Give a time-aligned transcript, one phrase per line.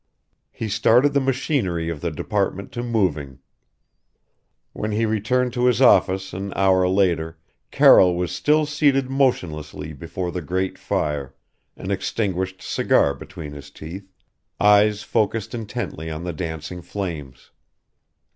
[0.51, 3.37] He started the machinery of the department to moving.
[4.73, 7.37] When he returned to his office an hour later,
[7.69, 11.35] Carroll was still seated motionlessly before the grate fire
[11.77, 14.11] an extinguished cigar between his teeth
[14.59, 17.51] eyes focused intently on the dancing flames.